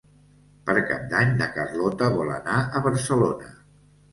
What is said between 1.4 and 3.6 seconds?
na Carlota vol anar a Barcelona.